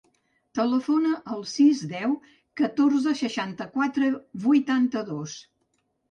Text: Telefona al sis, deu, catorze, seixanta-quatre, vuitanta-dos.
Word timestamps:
Telefona 0.59 1.09
al 1.33 1.41
sis, 1.49 1.81
deu, 1.91 2.15
catorze, 2.61 3.13
seixanta-quatre, 3.19 4.09
vuitanta-dos. 4.47 5.37